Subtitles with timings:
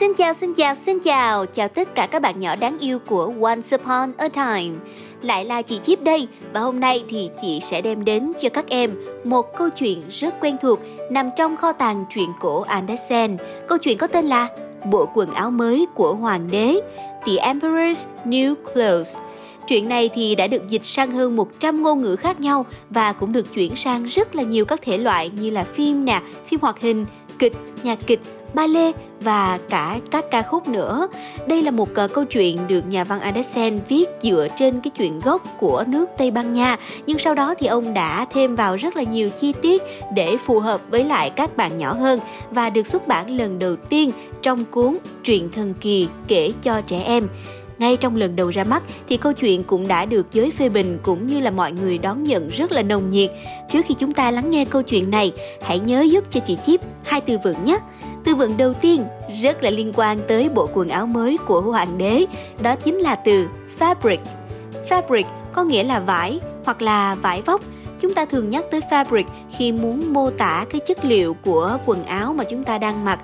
[0.00, 3.32] Xin chào, xin chào, xin chào, chào tất cả các bạn nhỏ đáng yêu của
[3.40, 4.76] Once Upon a Time.
[5.22, 8.68] Lại là chị Chip đây và hôm nay thì chị sẽ đem đến cho các
[8.68, 13.36] em một câu chuyện rất quen thuộc nằm trong kho tàng truyện cổ Andersen.
[13.68, 14.48] Câu chuyện có tên là
[14.90, 16.80] Bộ quần áo mới của hoàng đế,
[17.26, 19.16] The Emperor's New Clothes.
[19.66, 23.32] Truyện này thì đã được dịch sang hơn 100 ngôn ngữ khác nhau và cũng
[23.32, 26.80] được chuyển sang rất là nhiều các thể loại như là phim nè, phim hoạt
[26.80, 27.06] hình,
[27.38, 28.20] kịch, nhạc kịch,
[28.54, 31.08] ballet và cả các ca khúc nữa.
[31.46, 35.20] Đây là một uh, câu chuyện được nhà văn Andersen viết dựa trên cái chuyện
[35.20, 38.96] gốc của nước Tây Ban Nha, nhưng sau đó thì ông đã thêm vào rất
[38.96, 39.82] là nhiều chi tiết
[40.14, 43.76] để phù hợp với lại các bạn nhỏ hơn và được xuất bản lần đầu
[43.76, 44.10] tiên
[44.42, 47.28] trong cuốn Truyện thần kỳ kể cho trẻ em.
[47.78, 50.98] Ngay trong lần đầu ra mắt thì câu chuyện cũng đã được giới phê bình
[51.02, 53.30] cũng như là mọi người đón nhận rất là nồng nhiệt.
[53.70, 55.32] Trước khi chúng ta lắng nghe câu chuyện này,
[55.62, 57.78] hãy nhớ giúp cho chị Chip hai từ vựng nhé.
[58.24, 59.04] Từ vựng đầu tiên
[59.42, 62.24] rất là liên quan tới bộ quần áo mới của hoàng đế,
[62.62, 63.46] đó chính là từ
[63.78, 64.18] fabric.
[64.88, 67.60] Fabric có nghĩa là vải hoặc là vải vóc.
[68.00, 69.24] Chúng ta thường nhắc tới fabric
[69.56, 73.18] khi muốn mô tả cái chất liệu của quần áo mà chúng ta đang mặc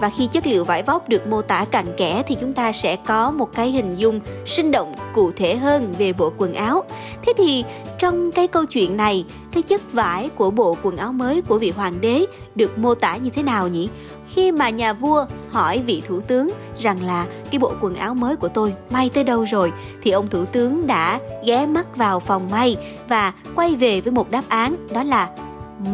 [0.00, 2.96] và khi chất liệu vải vóc được mô tả cặn kẽ thì chúng ta sẽ
[2.96, 6.84] có một cái hình dung sinh động, cụ thể hơn về bộ quần áo.
[7.26, 7.64] Thế thì
[7.98, 11.72] trong cái câu chuyện này, cái chất vải của bộ quần áo mới của vị
[11.76, 13.88] hoàng đế được mô tả như thế nào nhỉ?
[14.28, 18.36] Khi mà nhà vua hỏi vị thủ tướng rằng là, cái bộ quần áo mới
[18.36, 19.72] của tôi may tới đâu rồi?
[20.02, 22.76] thì ông thủ tướng đã ghé mắt vào phòng may
[23.08, 25.28] và quay về với một đáp án, đó là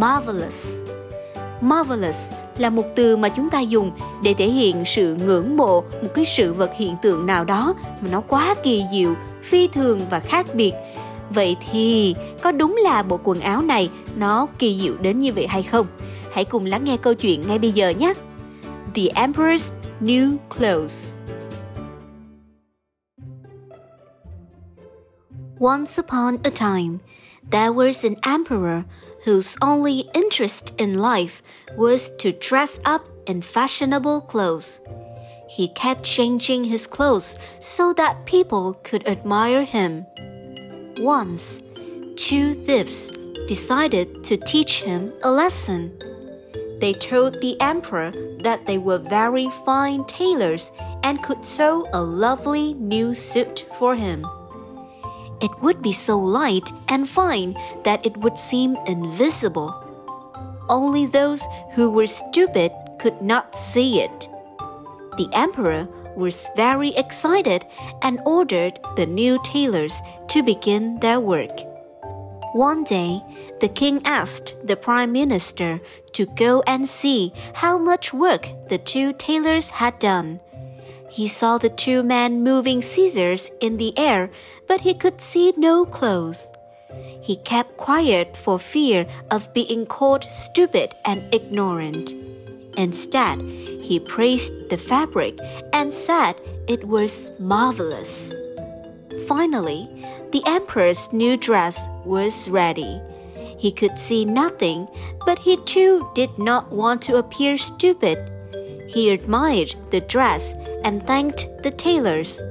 [0.01, 0.85] marvelous
[1.61, 3.91] marvelous là một từ mà chúng ta dùng
[4.23, 8.09] để thể hiện sự ngưỡng mộ một cái sự vật hiện tượng nào đó mà
[8.11, 10.73] nó quá kỳ diệu, phi thường và khác biệt.
[11.31, 15.47] Vậy thì có đúng là bộ quần áo này nó kỳ diệu đến như vậy
[15.47, 15.87] hay không?
[16.33, 18.15] Hãy cùng lắng nghe câu chuyện ngay bây giờ nhé.
[18.95, 21.17] The Emperor's New Clothes
[25.61, 26.99] Once upon a time,
[27.49, 28.85] there was an emperor
[29.25, 31.43] whose only interest in life
[31.77, 34.81] was to dress up in fashionable clothes.
[35.49, 40.07] He kept changing his clothes so that people could admire him.
[40.99, 41.63] Once,
[42.17, 43.11] two thieves
[43.47, 45.93] decided to teach him a lesson.
[46.81, 48.13] They told the emperor
[48.43, 50.73] that they were very fine tailors
[51.03, 54.27] and could sew a lovely new suit for him.
[55.45, 59.77] It would be so light and fine that it would seem invisible.
[60.71, 61.45] Only those
[61.75, 64.29] who were stupid could not see it.
[65.19, 67.67] The emperor was very excited
[68.01, 71.53] and ordered the new tailors to begin their work.
[72.55, 73.21] One day,
[73.61, 75.79] the king asked the prime minister
[76.13, 80.41] to go and see how much work the two tailors had done.
[81.15, 84.33] He saw the two men moving scissors in the air,
[84.67, 86.45] but he could see no clothes.
[87.23, 92.13] He kept quiet for fear of being called stupid and ignorant.
[92.77, 95.39] Instead, he praised the fabric
[95.73, 96.35] and said
[96.67, 98.35] it was marvelous.
[99.29, 99.89] Finally,
[100.33, 103.01] the emperor's new dress was ready.
[103.57, 104.89] He could see nothing,
[105.25, 108.19] but he too did not want to appear stupid.
[108.89, 112.43] He admired the dress and thanked the tailors.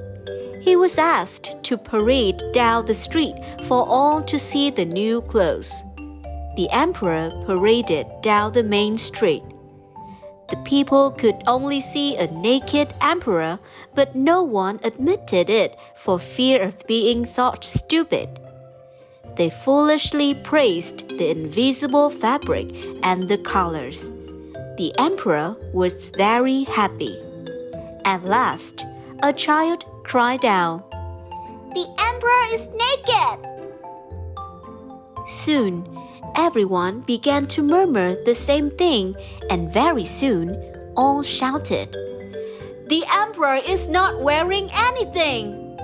[0.62, 5.72] He was asked to parade down the street for all to see the new clothes.
[6.56, 9.44] The emperor paraded down the main street.
[10.50, 13.60] The people could only see a naked emperor,
[13.96, 18.40] but no one admitted it for fear of being thought stupid.
[19.36, 22.70] They foolishly praised the invisible fabric
[23.02, 24.12] and the colors.
[24.78, 27.23] The emperor was very happy.
[28.06, 28.86] At last,
[29.22, 30.90] a child cried out,
[31.74, 33.40] The emperor is naked!
[35.28, 35.88] Soon,
[36.36, 39.16] everyone began to murmur the same thing,
[39.50, 40.62] and very soon,
[40.98, 41.94] all shouted,
[42.88, 45.78] The emperor is not wearing anything!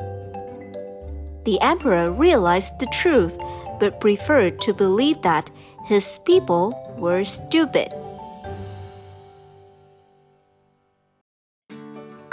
[1.46, 3.38] The emperor realized the truth,
[3.80, 5.50] but preferred to believe that
[5.86, 7.94] his people were stupid.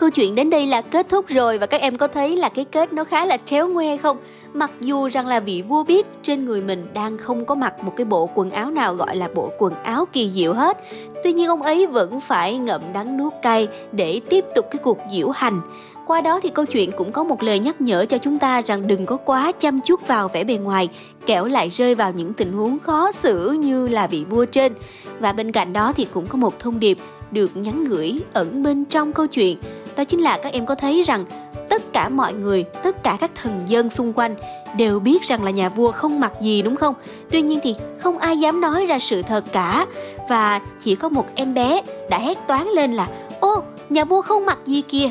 [0.06, 2.64] Câu chuyện đến đây là kết thúc rồi và các em có thấy là cái
[2.64, 4.16] kết nó khá là tréo ngoe không?
[4.54, 7.92] Mặc dù rằng là vị vua biết trên người mình đang không có mặc một
[7.96, 10.78] cái bộ quần áo nào gọi là bộ quần áo kỳ diệu hết.
[11.24, 14.98] Tuy nhiên ông ấy vẫn phải ngậm đắng nuốt cay để tiếp tục cái cuộc
[15.12, 15.60] diễu hành.
[16.06, 18.86] Qua đó thì câu chuyện cũng có một lời nhắc nhở cho chúng ta rằng
[18.86, 20.88] đừng có quá chăm chút vào vẻ bề ngoài,
[21.26, 24.72] kẻo lại rơi vào những tình huống khó xử như là vị vua trên.
[25.20, 26.98] Và bên cạnh đó thì cũng có một thông điệp
[27.30, 29.58] được nhắn gửi ẩn bên trong câu chuyện.
[29.96, 31.24] Đó chính là các em có thấy rằng
[31.68, 34.34] tất cả mọi người, tất cả các thần dân xung quanh
[34.76, 36.94] đều biết rằng là nhà vua không mặc gì đúng không?
[37.30, 39.86] Tuy nhiên thì không ai dám nói ra sự thật cả.
[40.28, 43.08] Và chỉ có một em bé đã hét toán lên là
[43.40, 45.10] ô nhà vua không mặc gì kìa.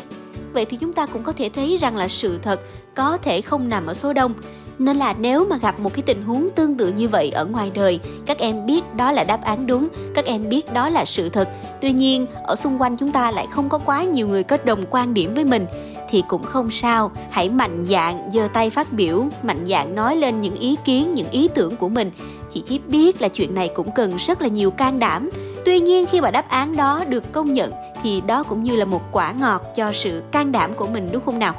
[0.53, 2.59] Vậy thì chúng ta cũng có thể thấy rằng là sự thật
[2.95, 4.33] có thể không nằm ở số đông
[4.79, 7.71] nên là nếu mà gặp một cái tình huống tương tự như vậy ở ngoài
[7.73, 11.29] đời, các em biết đó là đáp án đúng, các em biết đó là sự
[11.29, 11.49] thật.
[11.81, 14.83] Tuy nhiên, ở xung quanh chúng ta lại không có quá nhiều người có đồng
[14.89, 15.65] quan điểm với mình,
[16.09, 17.11] thì cũng không sao.
[17.29, 21.29] Hãy mạnh dạn giơ tay phát biểu, mạnh dạn nói lên những ý kiến, những
[21.31, 22.11] ý tưởng của mình.
[22.53, 25.29] Chị chip biết là chuyện này cũng cần rất là nhiều can đảm.
[25.65, 27.71] Tuy nhiên, khi mà đáp án đó được công nhận,
[28.03, 31.25] thì đó cũng như là một quả ngọt cho sự can đảm của mình, đúng
[31.25, 31.53] không nào?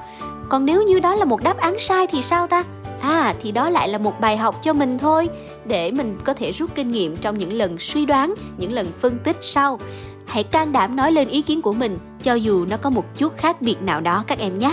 [0.48, 2.64] Còn nếu như đó là một đáp án sai thì sao ta?
[3.00, 5.28] À thì đó lại là một bài học cho mình thôi,
[5.64, 9.18] để mình có thể rút kinh nghiệm trong những lần suy đoán, những lần phân
[9.18, 9.78] tích sau
[10.26, 13.36] hãy can đảm nói lên ý kiến của mình, cho dù nó có một chút
[13.36, 14.72] khác biệt nào đó các em nhé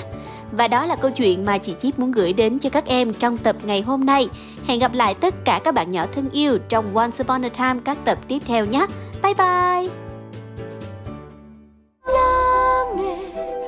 [0.51, 3.37] và đó là câu chuyện mà chị Chip muốn gửi đến cho các em trong
[3.37, 4.27] tập ngày hôm nay.
[4.67, 7.81] Hẹn gặp lại tất cả các bạn nhỏ thân yêu trong Once Upon a Time
[7.85, 8.85] các tập tiếp theo nhé.
[9.23, 9.89] Bye bye!
[12.05, 13.17] Lắng nghe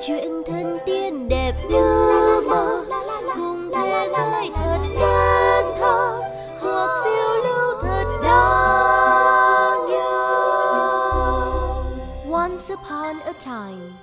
[0.08, 2.15] chuyện thân tiên đẹp như
[4.06, 6.22] thế giới thật đáng thơ
[6.62, 10.22] hoặc phiêu lưu thật đáng nhớ.
[12.32, 13.94] Once upon a time